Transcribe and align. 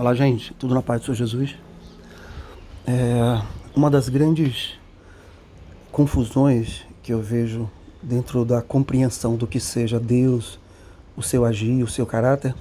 Olá, 0.00 0.14
gente. 0.14 0.54
Tudo 0.54 0.76
na 0.76 0.80
paz 0.80 1.00
do 1.00 1.06
Senhor 1.06 1.16
Jesus. 1.16 1.56
É, 2.86 3.42
uma 3.74 3.90
das 3.90 4.08
grandes 4.08 4.78
confusões 5.90 6.86
que 7.02 7.12
eu 7.12 7.20
vejo 7.20 7.68
dentro 8.00 8.44
da 8.44 8.62
compreensão 8.62 9.34
do 9.34 9.44
que 9.44 9.58
seja 9.58 9.98
Deus, 9.98 10.56
o 11.16 11.22
seu 11.22 11.44
agir, 11.44 11.82
o 11.82 11.88
seu 11.88 12.06
caráter, 12.06 12.54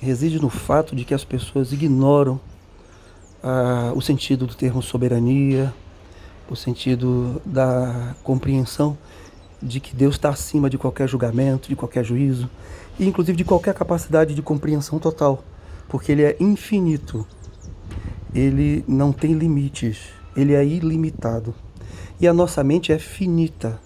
reside 0.00 0.42
no 0.42 0.50
fato 0.50 0.96
de 0.96 1.04
que 1.04 1.14
as 1.14 1.22
pessoas 1.22 1.70
ignoram 1.70 2.40
ah, 3.44 3.92
o 3.94 4.00
sentido 4.00 4.44
do 4.44 4.56
termo 4.56 4.82
soberania, 4.82 5.72
o 6.50 6.56
sentido 6.56 7.40
da 7.46 8.16
compreensão 8.24 8.98
de 9.62 9.78
que 9.78 9.94
Deus 9.94 10.16
está 10.16 10.30
acima 10.30 10.68
de 10.68 10.76
qualquer 10.76 11.08
julgamento, 11.08 11.68
de 11.68 11.76
qualquer 11.76 12.04
juízo, 12.04 12.50
e 12.98 13.06
inclusive 13.06 13.38
de 13.38 13.44
qualquer 13.44 13.72
capacidade 13.72 14.34
de 14.34 14.42
compreensão 14.42 14.98
total 14.98 15.44
porque 15.88 16.12
ele 16.12 16.22
é 16.22 16.36
infinito. 16.40 17.26
Ele 18.34 18.84
não 18.86 19.12
tem 19.12 19.32
limites, 19.32 20.10
ele 20.36 20.54
é 20.54 20.64
ilimitado. 20.64 21.54
E 22.20 22.26
a 22.26 22.32
nossa 22.32 22.62
mente 22.62 22.92
é 22.92 22.98
finita, 22.98 23.80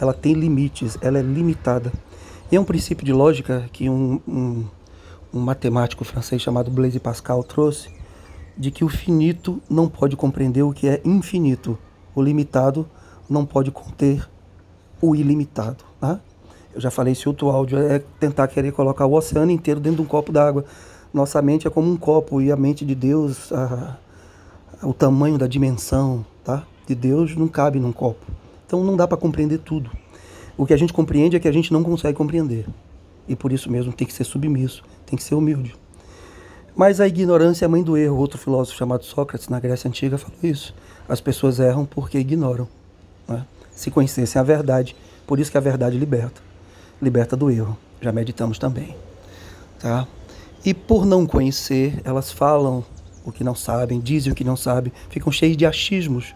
ela 0.00 0.12
tem 0.12 0.34
limites, 0.34 0.96
ela 1.00 1.18
é 1.18 1.22
limitada. 1.22 1.92
E 2.50 2.56
é 2.56 2.60
um 2.60 2.64
princípio 2.64 3.04
de 3.04 3.12
lógica 3.12 3.68
que 3.72 3.90
um, 3.90 4.20
um, 4.26 4.64
um 5.34 5.40
matemático 5.40 6.04
francês 6.04 6.40
chamado 6.40 6.70
Blaise 6.70 6.98
Pascal 6.98 7.42
trouxe, 7.42 7.90
de 8.56 8.70
que 8.70 8.84
o 8.84 8.88
finito 8.88 9.60
não 9.70 9.88
pode 9.88 10.16
compreender 10.16 10.62
o 10.62 10.72
que 10.72 10.88
é 10.88 11.00
infinito, 11.04 11.78
o 12.14 12.22
limitado 12.22 12.88
não 13.28 13.44
pode 13.44 13.70
conter 13.70 14.28
o 15.00 15.14
ilimitado. 15.14 15.84
Né? 16.00 16.20
Eu 16.74 16.80
já 16.80 16.90
falei, 16.90 17.12
esse 17.12 17.28
outro 17.28 17.48
áudio 17.50 17.78
é 17.78 18.00
tentar 18.20 18.48
querer 18.48 18.72
colocar 18.72 19.06
o 19.06 19.12
oceano 19.12 19.50
inteiro 19.50 19.78
dentro 19.78 19.96
de 19.96 20.02
um 20.02 20.06
copo 20.06 20.32
d'água. 20.32 20.64
Nossa 21.12 21.40
mente 21.40 21.66
é 21.66 21.70
como 21.70 21.90
um 21.90 21.96
copo 21.96 22.40
e 22.40 22.52
a 22.52 22.56
mente 22.56 22.84
de 22.84 22.94
Deus, 22.94 23.52
a, 23.52 23.96
o 24.82 24.92
tamanho 24.92 25.38
da 25.38 25.46
dimensão 25.46 26.24
tá? 26.44 26.64
de 26.86 26.94
Deus 26.94 27.34
não 27.36 27.48
cabe 27.48 27.80
num 27.80 27.92
copo. 27.92 28.24
Então 28.66 28.84
não 28.84 28.96
dá 28.96 29.08
para 29.08 29.16
compreender 29.16 29.58
tudo. 29.58 29.90
O 30.56 30.66
que 30.66 30.74
a 30.74 30.76
gente 30.76 30.92
compreende 30.92 31.36
é 31.36 31.40
que 31.40 31.48
a 31.48 31.52
gente 31.52 31.72
não 31.72 31.82
consegue 31.82 32.16
compreender. 32.16 32.66
E 33.26 33.36
por 33.36 33.52
isso 33.52 33.70
mesmo 33.70 33.92
tem 33.92 34.06
que 34.06 34.12
ser 34.12 34.24
submisso, 34.24 34.82
tem 35.06 35.16
que 35.16 35.22
ser 35.22 35.34
humilde. 35.34 35.74
Mas 36.74 37.00
a 37.00 37.08
ignorância 37.08 37.64
é 37.64 37.66
a 37.66 37.68
mãe 37.68 37.82
do 37.82 37.96
erro. 37.96 38.16
Outro 38.16 38.38
filósofo 38.38 38.78
chamado 38.78 39.04
Sócrates, 39.04 39.48
na 39.48 39.58
Grécia 39.58 39.88
Antiga, 39.88 40.16
falou 40.16 40.38
isso. 40.42 40.74
As 41.08 41.20
pessoas 41.20 41.58
erram 41.58 41.84
porque 41.84 42.18
ignoram. 42.18 42.68
Né? 43.26 43.44
Se 43.72 43.90
conhecessem 43.90 44.38
a 44.38 44.44
verdade, 44.44 44.94
por 45.26 45.40
isso 45.40 45.50
que 45.50 45.58
a 45.58 45.60
verdade 45.60 45.98
liberta. 45.98 46.40
Liberta 47.02 47.36
do 47.36 47.50
erro. 47.50 47.76
Já 48.00 48.12
meditamos 48.12 48.58
também. 48.58 48.94
Tá? 49.80 50.06
E 50.64 50.74
por 50.74 51.06
não 51.06 51.24
conhecer, 51.24 52.00
elas 52.04 52.32
falam 52.32 52.84
o 53.24 53.32
que 53.32 53.44
não 53.44 53.54
sabem, 53.54 54.00
dizem 54.00 54.32
o 54.32 54.34
que 54.34 54.44
não 54.44 54.56
sabem, 54.56 54.92
ficam 55.08 55.30
cheias 55.30 55.56
de 55.56 55.64
achismos. 55.64 56.34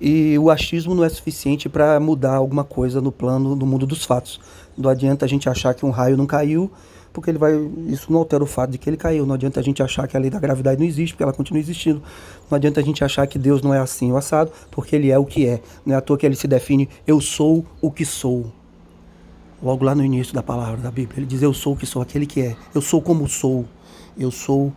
E 0.00 0.38
o 0.38 0.50
achismo 0.50 0.94
não 0.94 1.04
é 1.04 1.08
suficiente 1.08 1.68
para 1.68 1.98
mudar 2.00 2.34
alguma 2.34 2.64
coisa 2.64 3.00
no 3.00 3.12
plano, 3.12 3.54
no 3.54 3.66
mundo 3.66 3.86
dos 3.86 4.04
fatos. 4.04 4.40
Não 4.76 4.88
adianta 4.88 5.24
a 5.24 5.28
gente 5.28 5.48
achar 5.48 5.74
que 5.74 5.84
um 5.84 5.90
raio 5.90 6.16
não 6.16 6.26
caiu, 6.26 6.70
porque 7.12 7.30
ele 7.30 7.38
vai, 7.38 7.52
isso 7.88 8.10
não 8.12 8.20
altera 8.20 8.42
o 8.42 8.46
fato 8.46 8.70
de 8.70 8.78
que 8.78 8.88
ele 8.88 8.96
caiu. 8.96 9.26
Não 9.26 9.34
adianta 9.34 9.60
a 9.60 9.62
gente 9.62 9.82
achar 9.82 10.06
que 10.08 10.16
a 10.16 10.20
lei 10.20 10.30
da 10.30 10.38
gravidade 10.38 10.80
não 10.80 10.86
existe, 10.86 11.12
porque 11.12 11.22
ela 11.22 11.32
continua 11.32 11.60
existindo. 11.60 12.02
Não 12.50 12.56
adianta 12.56 12.80
a 12.80 12.82
gente 12.82 13.04
achar 13.04 13.26
que 13.26 13.38
Deus 13.38 13.62
não 13.62 13.74
é 13.74 13.78
assim 13.78 14.10
o 14.10 14.16
assado, 14.16 14.50
porque 14.70 14.96
ele 14.96 15.10
é 15.10 15.18
o 15.18 15.24
que 15.24 15.46
é. 15.46 15.60
Não 15.84 15.94
é 15.94 15.98
à 15.98 16.00
toa 16.00 16.16
que 16.16 16.24
ele 16.24 16.36
se 16.36 16.48
define 16.48 16.88
eu 17.06 17.20
sou 17.20 17.64
o 17.80 17.90
que 17.90 18.04
sou 18.04 18.52
logo 19.62 19.84
lá 19.84 19.94
no 19.94 20.04
início 20.04 20.34
da 20.34 20.42
palavra 20.42 20.78
da 20.78 20.90
Bíblia. 20.90 21.20
Ele 21.20 21.26
diz: 21.26 21.42
Eu 21.42 21.52
sou 21.52 21.74
o 21.74 21.76
que 21.76 21.86
sou, 21.86 22.02
aquele 22.02 22.26
que 22.26 22.40
é. 22.40 22.56
Eu 22.74 22.80
sou 22.80 23.00
como 23.00 23.28
sou. 23.28 23.66
Eu 24.18 24.30
sou 24.30 24.72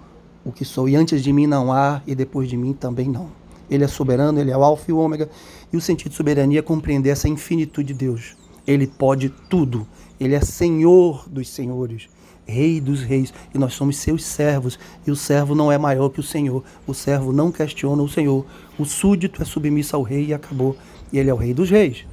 o 0.46 0.52
que 0.52 0.66
sou. 0.66 0.88
E 0.88 0.96
antes 0.96 1.24
de 1.24 1.32
mim 1.32 1.48
não 1.48 1.72
há, 1.72 2.02
e 2.06 2.16
depois 2.16 2.50
de 2.50 2.58
mim 2.58 2.74
também 2.74 3.10
não. 3.10 3.30
Ele 3.70 3.84
é 3.84 3.88
soberano, 3.88 4.40
ele 4.40 4.52
é 4.52 4.58
o 4.58 4.64
Alfa 4.64 4.92
e 4.92 4.94
o 4.94 4.98
Ômega. 4.98 5.30
E 5.72 5.78
o 5.78 5.82
sentido 5.82 6.12
de 6.12 6.16
soberania 6.16 6.60
é 6.60 6.62
compreender 6.62 7.10
essa 7.10 7.28
infinitude 7.28 7.88
de 7.88 7.94
Deus. 7.94 8.36
Ele 8.68 8.86
pode 8.88 9.30
tudo. 9.50 9.88
Ele 10.20 10.36
é 10.36 10.42
Senhor 10.42 11.28
dos 11.28 11.50
senhores, 11.50 12.08
Rei 12.46 12.82
dos 12.82 13.02
reis. 13.02 13.34
E 13.54 13.58
nós 13.58 13.74
somos 13.74 13.98
seus 13.98 14.24
servos. 14.24 14.78
E 15.08 15.12
o 15.12 15.16
servo 15.16 15.56
não 15.56 15.72
é 15.72 15.78
maior 15.78 16.10
que 16.10 16.20
o 16.20 16.24
Senhor. 16.24 16.64
O 16.86 16.94
servo 16.94 17.32
não 17.32 17.52
questiona 17.52 18.04
o 18.04 18.10
Senhor. 18.10 18.46
O 18.78 18.86
súdito 18.86 19.42
é 19.42 19.46
submisso 19.46 19.96
ao 19.96 20.04
rei 20.04 20.28
e 20.28 20.34
acabou. 20.34 20.76
E 21.12 21.18
ele 21.18 21.30
é 21.30 21.34
o 21.34 21.38
Rei 21.38 21.54
dos 21.54 21.70
reis. 21.70 22.06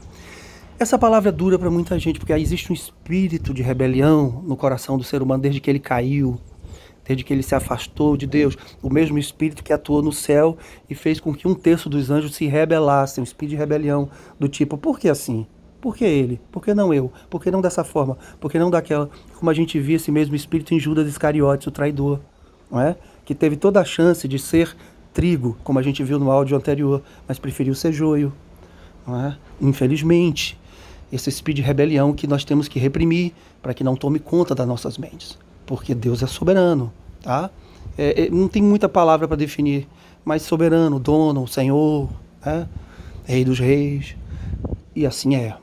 Essa 0.80 0.98
palavra 0.98 1.28
é 1.28 1.32
dura 1.32 1.58
para 1.58 1.68
muita 1.70 1.98
gente, 1.98 2.18
porque 2.18 2.32
existe 2.32 2.72
um 2.72 2.74
espírito 2.74 3.52
de 3.52 3.60
rebelião 3.60 4.42
no 4.46 4.56
coração 4.56 4.96
do 4.96 5.04
ser 5.04 5.20
humano 5.20 5.42
desde 5.42 5.60
que 5.60 5.68
ele 5.68 5.78
caiu, 5.78 6.40
desde 7.04 7.22
que 7.22 7.34
ele 7.34 7.42
se 7.42 7.54
afastou 7.54 8.16
de 8.16 8.26
Deus. 8.26 8.56
O 8.82 8.88
mesmo 8.88 9.18
espírito 9.18 9.62
que 9.62 9.74
atuou 9.74 10.00
no 10.00 10.10
céu 10.10 10.56
e 10.88 10.94
fez 10.94 11.20
com 11.20 11.34
que 11.34 11.46
um 11.46 11.54
terço 11.54 11.90
dos 11.90 12.10
anjos 12.10 12.34
se 12.34 12.46
rebelassem, 12.46 13.20
um 13.20 13.24
espírito 13.24 13.50
de 13.50 13.56
rebelião, 13.56 14.08
do 14.38 14.48
tipo, 14.48 14.78
por 14.78 14.98
que 14.98 15.10
assim? 15.10 15.46
Por 15.82 15.94
que 15.94 16.02
ele? 16.02 16.40
Por 16.50 16.64
que 16.64 16.72
não 16.72 16.94
eu? 16.94 17.12
Por 17.28 17.42
que 17.42 17.50
não 17.50 17.60
dessa 17.60 17.84
forma? 17.84 18.16
Por 18.40 18.50
que 18.50 18.58
não 18.58 18.70
daquela? 18.70 19.10
Como 19.38 19.50
a 19.50 19.54
gente 19.54 19.78
via 19.78 19.96
esse 19.96 20.10
mesmo 20.10 20.34
espírito 20.34 20.72
em 20.72 20.80
Judas 20.80 21.06
Iscariotes, 21.06 21.66
o 21.66 21.70
traidor, 21.70 22.20
não 22.70 22.80
é? 22.80 22.96
Que 23.26 23.34
teve 23.34 23.54
toda 23.54 23.82
a 23.82 23.84
chance 23.84 24.26
de 24.26 24.38
ser 24.38 24.74
trigo, 25.12 25.58
como 25.62 25.78
a 25.78 25.82
gente 25.82 26.02
viu 26.02 26.18
no 26.18 26.30
áudio 26.30 26.56
anterior, 26.56 27.02
mas 27.28 27.38
preferiu 27.38 27.74
ser 27.74 27.92
joio, 27.92 28.32
não 29.06 29.20
é? 29.20 29.36
Infelizmente, 29.60 30.58
esse 31.12 31.28
espírito 31.28 31.56
de 31.56 31.62
rebelião 31.62 32.12
que 32.12 32.26
nós 32.26 32.44
temos 32.44 32.68
que 32.68 32.78
reprimir 32.78 33.32
para 33.62 33.74
que 33.74 33.84
não 33.84 33.96
tome 33.96 34.18
conta 34.18 34.54
das 34.54 34.66
nossas 34.66 34.96
mentes, 34.96 35.38
porque 35.66 35.94
Deus 35.94 36.22
é 36.22 36.26
soberano, 36.26 36.92
tá? 37.22 37.50
É, 37.98 38.26
é, 38.26 38.30
não 38.30 38.48
tem 38.48 38.62
muita 38.62 38.88
palavra 38.88 39.26
para 39.26 39.36
definir, 39.36 39.88
mas 40.24 40.42
soberano, 40.42 40.98
dono, 40.98 41.46
Senhor, 41.46 42.08
né? 42.44 42.68
Rei 43.24 43.44
dos 43.44 43.58
reis, 43.58 44.16
e 44.94 45.06
assim 45.06 45.36
é. 45.36 45.56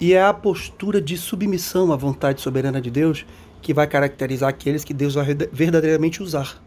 E 0.00 0.12
é 0.12 0.22
a 0.22 0.34
postura 0.34 1.00
de 1.00 1.16
submissão 1.16 1.92
à 1.92 1.96
vontade 1.96 2.40
soberana 2.40 2.80
de 2.80 2.90
Deus 2.90 3.24
que 3.62 3.72
vai 3.72 3.86
caracterizar 3.86 4.48
aqueles 4.48 4.84
que 4.84 4.92
Deus 4.92 5.14
vai 5.14 5.26
verdadeiramente 5.52 6.22
usar. 6.22 6.62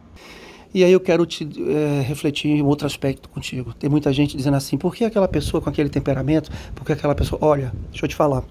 E 0.78 0.84
aí 0.84 0.92
eu 0.92 1.00
quero 1.00 1.26
te 1.26 1.44
é, 1.44 2.02
refletir 2.02 2.52
em 2.52 2.62
outro 2.62 2.86
aspecto 2.86 3.28
contigo. 3.30 3.74
Tem 3.74 3.90
muita 3.90 4.14
gente 4.14 4.38
dizendo 4.38 4.58
assim, 4.58 4.78
por 4.78 4.96
que 4.96 5.06
aquela 5.06 5.28
pessoa 5.28 5.60
com 5.60 5.72
aquele 5.72 5.90
temperamento, 5.90 6.52
por 6.76 6.86
que 6.86 6.92
aquela 6.92 7.16
pessoa... 7.16 7.44
Olha, 7.44 7.74
deixa 7.90 8.06
eu 8.06 8.08
te 8.08 8.14
falar, 8.14 8.44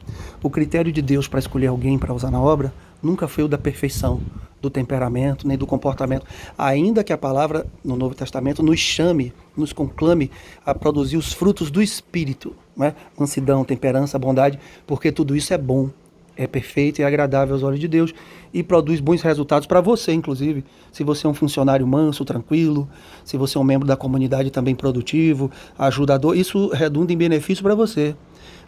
o 0.43 0.51
critério 0.51 0.91
de 0.91 1.01
Deus 1.01 1.29
para 1.29 1.39
escolher 1.39 1.69
alguém 1.69 1.97
para 1.97 2.13
usar 2.13 2.33
na 2.33 2.41
obra 2.41 2.75
nunca 3.01 3.29
foi 3.29 3.45
o 3.45 3.49
da 3.49 3.57
perfeição, 3.57 4.21
do 4.61 4.69
temperamento, 4.69 5.47
nem 5.47 5.57
do 5.57 5.69
comportamento. 5.69 6.27
Ainda 6.59 7.05
que 7.05 7.13
a 7.13 7.17
palavra 7.17 7.65
no 7.85 7.95
Novo 7.95 8.17
Testamento 8.17 8.61
nos 8.61 8.81
chame, 8.81 9.33
nos 9.57 9.73
conclame 9.73 10.29
a 10.65 10.75
produzir 10.75 11.17
os 11.17 11.33
frutos 11.33 11.71
do 11.71 11.81
Espírito, 11.81 12.57
né? 12.77 12.97
mansidão, 13.17 13.65
temperança, 13.65 14.19
bondade, 14.19 14.59
porque 14.85 15.13
tudo 15.13 15.37
isso 15.37 15.55
é 15.55 15.59
bom 15.59 15.91
é 16.37 16.47
perfeito 16.47 17.01
e 17.01 17.05
agradável 17.05 17.55
aos 17.55 17.63
olhos 17.63 17.81
de 17.81 17.89
Deus 17.89 18.15
e 18.53 18.63
produz 18.63 19.01
bons 19.01 19.23
resultados 19.23 19.67
para 19.67 19.81
você, 19.81 20.13
inclusive. 20.13 20.65
Se 20.93 21.03
você 21.03 21.27
é 21.27 21.31
um 21.31 21.35
funcionário 21.35 21.87
manso, 21.87 22.25
tranquilo, 22.25 22.89
se 23.25 23.37
você 23.37 23.57
é 23.57 23.61
um 23.61 23.65
membro 23.65 23.87
da 23.87 23.97
comunidade 23.97 24.51
também 24.51 24.75
produtivo, 24.75 25.51
ajudador, 25.79 26.37
isso 26.37 26.69
redunda 26.69 27.13
em 27.13 27.17
benefício 27.17 27.63
para 27.63 27.75
você. 27.75 28.15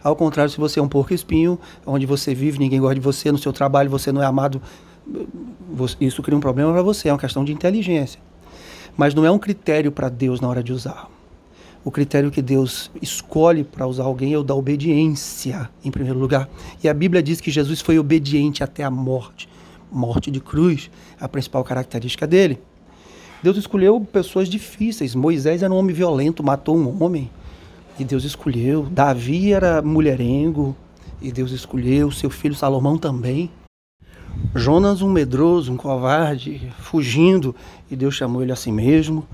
Ao 0.03 0.15
contrário, 0.15 0.51
se 0.51 0.57
você 0.57 0.79
é 0.79 0.83
um 0.83 0.87
porco 0.87 1.13
espinho, 1.13 1.59
onde 1.85 2.05
você 2.05 2.33
vive, 2.33 2.57
ninguém 2.57 2.79
gosta 2.79 2.95
de 2.95 3.01
você, 3.01 3.31
no 3.31 3.37
seu 3.37 3.53
trabalho 3.53 3.89
você 3.89 4.11
não 4.11 4.23
é 4.23 4.25
amado, 4.25 4.61
isso 5.99 6.21
cria 6.23 6.37
um 6.37 6.41
problema 6.41 6.71
para 6.71 6.81
você, 6.81 7.09
é 7.09 7.13
uma 7.13 7.19
questão 7.19 7.43
de 7.43 7.51
inteligência. 7.51 8.19
Mas 8.97 9.13
não 9.13 9.25
é 9.25 9.31
um 9.31 9.39
critério 9.39 9.91
para 9.91 10.09
Deus 10.09 10.41
na 10.41 10.47
hora 10.47 10.63
de 10.63 10.73
usar 10.73 11.18
o 11.83 11.91
critério 11.91 12.31
que 12.31 12.41
Deus 12.41 12.91
escolhe 13.01 13.63
para 13.63 13.87
usar 13.87 14.03
alguém 14.03 14.33
é 14.33 14.37
o 14.37 14.43
da 14.43 14.53
obediência, 14.55 15.69
em 15.83 15.91
primeiro 15.91 16.19
lugar. 16.19 16.49
E 16.83 16.89
a 16.89 16.93
Bíblia 16.93 17.23
diz 17.23 17.39
que 17.39 17.51
Jesus 17.51 17.81
foi 17.81 17.97
obediente 17.97 18.63
até 18.63 18.83
a 18.83 18.91
morte 18.91 19.47
morte 19.91 20.29
de 20.29 20.39
cruz, 20.39 20.89
a 21.19 21.27
principal 21.27 21.63
característica 21.63 22.27
dele. 22.27 22.59
Deus 23.41 23.57
escolheu 23.57 23.99
pessoas 24.01 24.49
difíceis. 24.49 25.15
Moisés 25.15 25.63
era 25.63 25.73
um 25.73 25.77
homem 25.77 25.95
violento, 25.95 26.43
matou 26.43 26.77
um 26.77 27.03
homem. 27.03 27.29
E 27.97 28.03
Deus 28.03 28.23
escolheu. 28.23 28.83
Davi 28.83 29.53
era 29.53 29.81
mulherengo. 29.81 30.75
E 31.21 31.31
Deus 31.31 31.51
escolheu. 31.51 32.11
Seu 32.11 32.29
filho 32.29 32.55
Salomão 32.55 32.97
também. 32.97 33.49
Jonas, 34.55 35.01
um 35.01 35.09
medroso, 35.09 35.71
um 35.71 35.77
covarde, 35.77 36.71
fugindo. 36.79 37.55
E 37.89 37.95
Deus 37.95 38.15
chamou 38.15 38.41
ele 38.41 38.51
a 38.51 38.55
si 38.55 38.71
mesmo. 38.71 39.25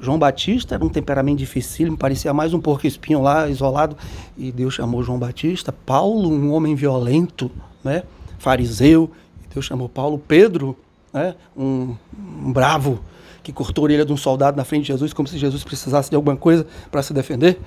João 0.00 0.18
Batista 0.18 0.74
era 0.74 0.84
um 0.84 0.88
temperamento 0.88 1.38
difícil, 1.38 1.90
me 1.90 1.96
parecia 1.96 2.32
mais 2.32 2.54
um 2.54 2.60
porco 2.60 2.86
espinho 2.86 3.20
lá, 3.20 3.48
isolado, 3.48 3.96
e 4.36 4.50
Deus 4.50 4.74
chamou 4.74 5.02
João 5.02 5.18
Batista. 5.18 5.72
Paulo, 5.72 6.30
um 6.30 6.52
homem 6.52 6.74
violento, 6.74 7.50
né? 7.84 8.02
fariseu, 8.38 9.10
Deus 9.52 9.64
chamou 9.64 9.88
Paulo. 9.88 10.18
Pedro, 10.18 10.76
né? 11.12 11.34
um, 11.56 11.94
um 12.14 12.52
bravo, 12.52 13.00
que 13.42 13.52
cortou 13.52 13.82
a 13.82 13.84
orelha 13.84 14.04
de 14.04 14.12
um 14.12 14.16
soldado 14.16 14.56
na 14.56 14.64
frente 14.64 14.82
de 14.82 14.88
Jesus, 14.88 15.12
como 15.12 15.28
se 15.28 15.38
Jesus 15.38 15.64
precisasse 15.64 16.10
de 16.10 16.16
alguma 16.16 16.36
coisa 16.36 16.66
para 16.90 17.02
se 17.02 17.12
defender. 17.12 17.58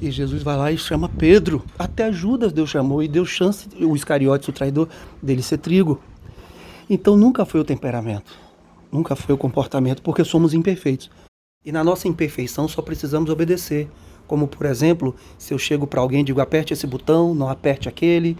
E 0.00 0.10
Jesus 0.10 0.42
vai 0.42 0.56
lá 0.56 0.70
e 0.70 0.78
chama 0.78 1.08
Pedro. 1.08 1.64
Até 1.78 2.12
Judas 2.12 2.52
Deus 2.52 2.70
chamou 2.70 3.02
e 3.02 3.08
deu 3.08 3.26
chance, 3.26 3.68
o 3.80 3.96
Iscariotes, 3.96 4.48
o 4.48 4.52
traidor, 4.52 4.88
dele 5.22 5.42
ser 5.42 5.58
trigo. 5.58 6.00
Então 6.88 7.16
nunca 7.16 7.44
foi 7.44 7.60
o 7.60 7.64
temperamento 7.64 8.48
nunca 8.90 9.14
foi 9.14 9.34
o 9.34 9.38
comportamento, 9.38 10.02
porque 10.02 10.24
somos 10.24 10.54
imperfeitos. 10.54 11.10
E 11.64 11.72
na 11.72 11.82
nossa 11.82 12.06
imperfeição 12.06 12.68
só 12.68 12.80
precisamos 12.80 13.30
obedecer. 13.30 13.88
Como, 14.26 14.46
por 14.46 14.66
exemplo, 14.66 15.14
se 15.36 15.52
eu 15.52 15.58
chego 15.58 15.86
para 15.86 16.00
alguém 16.00 16.20
e 16.20 16.24
digo 16.24 16.40
aperte 16.40 16.72
esse 16.72 16.86
botão, 16.86 17.34
não 17.34 17.48
aperte 17.48 17.88
aquele, 17.88 18.36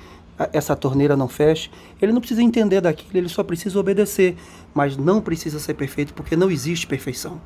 essa 0.53 0.77
torneira 0.77 1.17
não 1.17 1.29
feche. 1.29 1.71
Ele 2.01 2.13
não 2.13 2.21
precisa 2.21 2.43
entender 2.43 2.81
daquilo, 2.81 3.11
ele 3.15 3.29
só 3.29 3.43
precisa 3.43 3.79
obedecer. 3.79 4.37
Mas 4.75 4.97
não 4.97 5.21
precisa 5.21 5.59
ser 5.59 5.75
perfeito, 5.75 6.15
porque 6.15 6.37
não 6.37 6.51
existe 6.51 6.87
perfeição. 6.87 7.41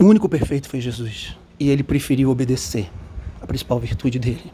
O 0.00 0.04
único 0.04 0.28
perfeito 0.28 0.68
foi 0.68 0.80
Jesus. 0.80 1.36
E 1.60 1.70
ele 1.70 1.84
preferiu 1.84 2.30
obedecer, 2.30 2.90
a 3.40 3.46
principal 3.46 3.78
virtude 3.78 4.18
dele. 4.18 4.52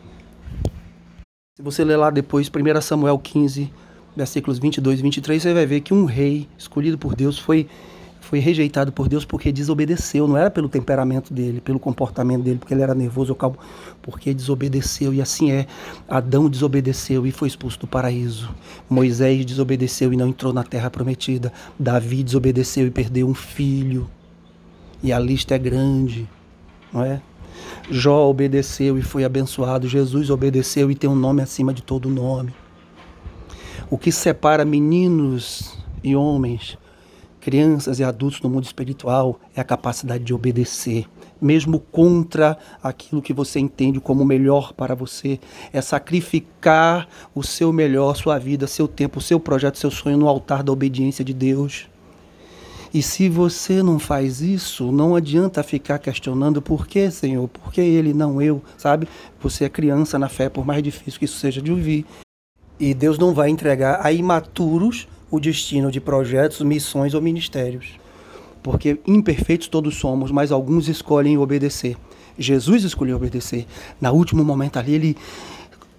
Se 1.57 1.63
você 1.63 1.85
ler 1.85 1.97
lá 1.97 2.11
depois, 2.11 2.51
1 2.51 2.81
Samuel 2.83 3.19
15, 3.19 3.73
versículos 4.15 4.59
22 4.59 4.99
e 4.99 5.03
23, 5.03 5.43
você 5.43 5.55
vai 5.55 5.67
ver 5.67 5.81
que 5.81 5.95
um 5.95 6.05
rei 6.05 6.49
escolhido 6.59 6.99
por 6.99 7.15
Deus 7.15 7.39
foi 7.39 7.67
foi 8.31 8.39
rejeitado 8.39 8.93
por 8.93 9.09
Deus 9.09 9.25
porque 9.25 9.51
desobedeceu, 9.51 10.29
não 10.29 10.37
era 10.37 10.49
pelo 10.49 10.69
temperamento 10.69 11.35
dele, 11.35 11.61
pelo 11.61 11.81
comportamento 11.81 12.45
dele, 12.45 12.59
porque 12.61 12.73
ele 12.73 12.81
era 12.81 12.95
nervoso 12.95 13.33
ou 13.33 13.37
calmo, 13.37 13.59
porque 14.01 14.33
desobedeceu 14.33 15.13
e 15.13 15.21
assim 15.21 15.51
é. 15.51 15.67
Adão 16.09 16.49
desobedeceu 16.49 17.27
e 17.27 17.33
foi 17.33 17.49
expulso 17.49 17.81
do 17.81 17.89
paraíso. 17.89 18.49
Moisés 18.89 19.45
desobedeceu 19.45 20.13
e 20.13 20.17
não 20.17 20.29
entrou 20.29 20.53
na 20.53 20.63
terra 20.63 20.89
prometida. 20.89 21.53
Davi 21.77 22.23
desobedeceu 22.23 22.87
e 22.87 22.91
perdeu 22.93 23.27
um 23.27 23.35
filho. 23.35 24.09
E 25.03 25.13
a 25.13 25.19
lista 25.19 25.57
é 25.57 25.59
grande, 25.59 26.29
não 26.93 27.03
é? 27.03 27.21
Jó 27.91 28.31
obedeceu 28.31 28.97
e 28.97 29.03
foi 29.03 29.25
abençoado. 29.25 29.89
Jesus 29.89 30.31
obedeceu 30.31 30.89
e 30.89 30.95
tem 30.95 31.11
um 31.11 31.17
nome 31.17 31.43
acima 31.43 31.75
de 31.75 31.83
todo 31.83 32.09
nome. 32.09 32.55
O 33.91 33.99
que 33.99 34.13
separa 34.13 34.65
meninos 34.65 35.77
e 36.05 36.15
homens 36.15 36.79
crianças 37.41 37.99
e 37.99 38.05
adultos 38.05 38.41
no 38.41 38.51
mundo 38.51 38.65
espiritual 38.65 39.41
é 39.57 39.61
a 39.61 39.65
capacidade 39.65 40.23
de 40.23 40.35
obedecer, 40.35 41.07
mesmo 41.41 41.81
contra 41.81 42.59
aquilo 42.83 43.23
que 43.23 43.33
você 43.33 43.59
entende 43.59 43.99
como 43.99 44.25
melhor 44.25 44.73
para 44.73 44.95
você, 44.95 45.41
é 45.73 45.81
sacrificar 45.81 47.09
o 47.35 47.43
seu 47.43 47.73
melhor, 47.73 48.15
sua 48.15 48.39
vida, 48.39 48.67
seu 48.67 48.87
tempo, 48.87 49.21
seu 49.21 49.41
projeto, 49.41 49.79
seu 49.79 49.91
sonho 49.91 50.19
no 50.19 50.29
altar 50.29 50.63
da 50.63 50.71
obediência 50.71 51.25
de 51.25 51.33
Deus. 51.33 51.89
E 52.93 53.03
se 53.03 53.29
você 53.29 53.85
não 53.85 54.01
faz 54.01 54.41
isso, 54.41 54.91
não 54.91 55.15
adianta 55.15 55.63
ficar 55.63 56.01
questionando 56.01 56.61
por 56.61 56.89
que, 56.89 57.09
Senhor, 57.11 57.47
por 57.47 57.73
que 57.73 57.81
ele, 57.81 58.13
não 58.13 58.43
eu, 58.43 58.61
sabe? 58.77 59.09
Você 59.41 59.65
é 59.65 59.69
criança 59.69 60.19
na 60.19 60.29
fé, 60.29 60.49
por 60.49 60.67
mais 60.67 60.83
difícil 60.83 61.19
que 61.19 61.25
isso 61.25 61.39
seja 61.39 61.63
de 61.63 61.71
ouvir. 61.71 62.05
E 62.81 62.93
Deus 62.93 63.17
não 63.17 63.33
vai 63.33 63.49
entregar 63.49 64.01
a 64.05 64.11
imaturos 64.11 65.07
o 65.31 65.39
destino 65.39 65.91
de 65.91 66.01
projetos, 66.01 66.61
missões 66.61 67.15
ou 67.15 67.21
ministérios. 67.21 67.99
Porque 68.63 68.99
imperfeitos 69.07 69.69
todos 69.69 69.97
somos, 69.97 70.31
mas 70.31 70.53
alguns 70.53 70.89
escolhem 70.89 71.39
obedecer. 71.39 71.97
Jesus 72.39 72.85
escolheu 72.85 73.17
obedecer. 73.17 73.67
Na 74.01 74.13
último 74.13 74.45
momento 74.45 74.79
ali, 74.79 74.95
ele 74.95 75.17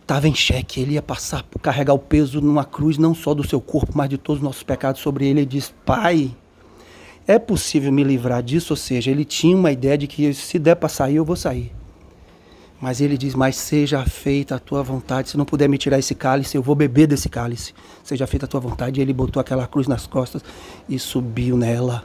estava 0.02 0.28
em 0.28 0.36
xeque, 0.36 0.82
ele 0.82 0.94
ia 0.94 1.02
passar, 1.02 1.46
carregar 1.62 1.94
o 1.94 2.00
peso 2.00 2.42
numa 2.42 2.66
cruz, 2.66 2.98
não 2.98 3.16
só 3.16 3.34
do 3.34 3.48
seu 3.48 3.62
corpo, 3.62 3.94
mas 3.96 4.10
de 4.10 4.18
todos 4.18 4.42
os 4.42 4.44
nossos 4.44 4.64
pecados 4.64 5.02
sobre 5.02 5.26
ele. 5.26 5.42
Ele 5.42 5.46
diz: 5.46 5.74
Pai, 5.86 6.32
é 7.26 7.40
possível 7.40 7.92
me 7.92 8.04
livrar 8.04 8.44
disso? 8.44 8.74
Ou 8.74 8.78
seja, 8.78 9.10
ele 9.10 9.24
tinha 9.24 9.56
uma 9.56 9.72
ideia 9.72 9.98
de 9.98 10.08
que 10.08 10.34
se 10.34 10.60
der 10.60 10.76
para 10.76 10.90
sair, 10.90 11.16
eu 11.16 11.26
vou 11.26 11.36
sair. 11.36 11.72
Mas 12.82 13.00
ele 13.00 13.16
diz: 13.16 13.36
Mas 13.36 13.56
seja 13.56 14.04
feita 14.04 14.56
a 14.56 14.60
tua 14.60 14.82
vontade. 14.82 15.30
Se 15.30 15.38
não 15.38 15.46
puder 15.46 15.70
me 15.70 15.78
tirar 15.78 16.00
esse 16.00 16.16
cálice, 16.16 16.58
eu 16.58 16.64
vou 16.64 16.74
beber 16.74 17.06
desse 17.06 17.30
cálice. 17.30 17.74
Seja 18.04 18.26
feita 18.26 18.48
a 18.48 18.50
tua 18.50 18.60
vontade. 18.60 19.00
E 19.00 19.04
ele 19.04 19.14
botou 19.14 19.40
aquela 19.40 19.68
cruz 19.68 19.88
nas 19.88 20.08
costas 20.08 20.44
e 20.90 20.98
subiu 20.98 21.56
nela. 21.56 22.04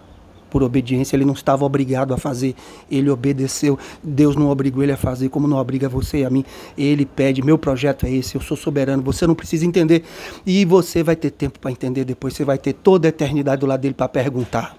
Por 0.50 0.62
obediência, 0.62 1.17
ele 1.17 1.25
não 1.25 1.34
estava 1.34 1.64
obrigado 1.64 2.14
a 2.14 2.17
fazer, 2.17 2.55
ele 2.90 3.11
obedeceu. 3.11 3.76
Deus 4.02 4.37
não 4.37 4.49
obrigou 4.49 4.82
ele 4.82 4.93
a 4.93 4.96
fazer, 4.96 5.28
como 5.28 5.49
não 5.49 5.56
obriga 5.56 5.88
você 5.88 6.19
e 6.19 6.25
a 6.25 6.31
mim. 6.31 6.44
Ele 6.76 7.06
pede: 7.06 7.43
Meu 7.43 7.58
projeto 7.58 8.06
é 8.06 8.11
esse, 8.11 8.37
eu 8.37 8.40
sou 8.40 8.56
soberano, 8.56 9.02
você 9.02 9.26
não 9.26 9.34
precisa 9.34 9.64
entender. 9.64 10.05
E 10.44 10.64
você 10.64 11.02
vai 11.02 11.17
ter 11.17 11.31
tempo 11.31 11.58
para 11.58 11.72
entender 11.72 12.05
depois, 12.05 12.34
você 12.34 12.44
vai 12.44 12.58
ter 12.58 12.75
toda 12.75 13.08
a 13.08 13.11
eternidade 13.11 13.61
do 13.61 13.67
lado 13.67 13.81
dele 13.81 13.94
para 13.94 14.08
perguntar. 14.08 14.76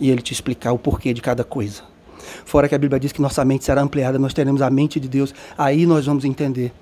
E 0.00 0.10
ele 0.10 0.22
te 0.22 0.32
explicar 0.32 0.72
o 0.72 0.78
porquê 0.78 1.14
de 1.14 1.22
cada 1.22 1.44
coisa. 1.44 1.82
Fora 2.44 2.68
que 2.68 2.74
a 2.74 2.78
Bíblia 2.78 2.98
diz 2.98 3.12
que 3.12 3.22
nossa 3.22 3.44
mente 3.44 3.64
será 3.64 3.82
ampliada, 3.82 4.18
nós 4.18 4.34
teremos 4.34 4.62
a 4.62 4.70
mente 4.70 4.98
de 4.98 5.08
Deus, 5.08 5.34
aí 5.56 5.86
nós 5.86 6.06
vamos 6.06 6.24
entender. 6.24 6.72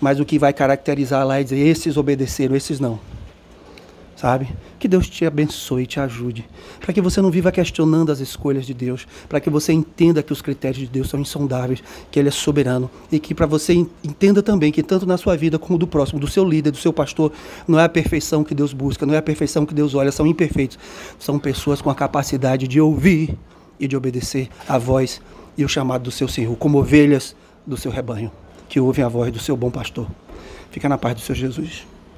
Mas 0.00 0.20
o 0.20 0.24
que 0.24 0.38
vai 0.38 0.52
caracterizar 0.52 1.26
lá 1.26 1.40
é 1.40 1.42
dizer: 1.42 1.58
esses 1.58 1.96
obedeceram, 1.96 2.56
esses 2.56 2.80
não. 2.80 2.98
Sabe? 4.16 4.48
Que 4.78 4.88
Deus 4.88 5.10
te 5.10 5.26
abençoe 5.26 5.82
e 5.82 5.86
te 5.86 6.00
ajude. 6.00 6.48
Para 6.80 6.90
que 6.94 7.02
você 7.02 7.20
não 7.20 7.30
viva 7.30 7.52
questionando 7.52 8.10
as 8.10 8.18
escolhas 8.18 8.64
de 8.64 8.72
Deus. 8.72 9.06
Para 9.28 9.40
que 9.40 9.50
você 9.50 9.74
entenda 9.74 10.22
que 10.22 10.32
os 10.32 10.40
critérios 10.40 10.78
de 10.78 10.86
Deus 10.86 11.10
são 11.10 11.20
insondáveis, 11.20 11.82
que 12.10 12.18
Ele 12.18 12.28
é 12.28 12.32
soberano. 12.32 12.90
E 13.12 13.18
que 13.18 13.34
para 13.34 13.44
você 13.44 13.74
entenda 13.74 14.42
também 14.42 14.72
que, 14.72 14.82
tanto 14.82 15.04
na 15.04 15.18
sua 15.18 15.36
vida 15.36 15.58
como 15.58 15.78
do 15.78 15.86
próximo, 15.86 16.18
do 16.18 16.26
seu 16.26 16.46
líder, 16.46 16.70
do 16.70 16.78
seu 16.78 16.94
pastor, 16.94 17.30
não 17.68 17.78
é 17.78 17.84
a 17.84 17.90
perfeição 17.90 18.42
que 18.42 18.54
Deus 18.54 18.72
busca, 18.72 19.04
não 19.04 19.12
é 19.12 19.18
a 19.18 19.22
perfeição 19.22 19.66
que 19.66 19.74
Deus 19.74 19.94
olha, 19.94 20.10
são 20.10 20.26
imperfeitos. 20.26 20.78
São 21.18 21.38
pessoas 21.38 21.82
com 21.82 21.90
a 21.90 21.94
capacidade 21.94 22.66
de 22.66 22.80
ouvir 22.80 23.36
e 23.78 23.88
de 23.88 23.96
obedecer 23.96 24.48
à 24.68 24.78
voz 24.78 25.20
e 25.56 25.64
o 25.64 25.68
chamado 25.68 26.02
do 26.02 26.10
seu 26.10 26.28
Senhor, 26.28 26.54
como 26.56 26.78
ovelhas 26.78 27.34
do 27.66 27.76
seu 27.76 27.90
rebanho, 27.90 28.30
que 28.68 28.78
ouvem 28.80 29.04
a 29.04 29.08
voz 29.08 29.32
do 29.32 29.38
seu 29.38 29.56
bom 29.56 29.70
pastor. 29.70 30.06
Fica 30.70 30.88
na 30.88 30.98
paz 30.98 31.14
do 31.14 31.20
seu 31.20 31.34
Jesus. 31.34 31.86